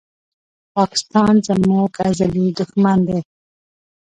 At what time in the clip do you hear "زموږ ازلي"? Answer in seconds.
1.47-2.47